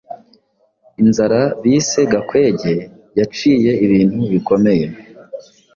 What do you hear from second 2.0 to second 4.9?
gakwege yaciye ibintu bikomeye.